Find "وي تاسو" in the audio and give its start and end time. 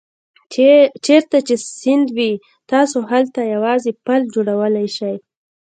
2.17-2.97